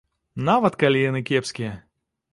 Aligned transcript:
Нават 0.47 0.79
калі 0.83 1.03
яны 1.09 1.21
кепскія! 1.31 1.77